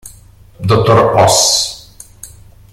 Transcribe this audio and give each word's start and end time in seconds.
Dottor 0.59 1.13
Oss 1.13 1.93